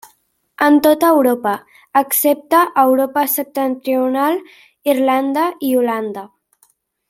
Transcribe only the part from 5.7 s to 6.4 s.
i Holanda.